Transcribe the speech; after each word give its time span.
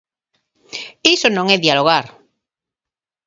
¡Iso 1.15 1.27
non 1.31 1.45
é 1.55 1.57
dialogar! 1.59 2.05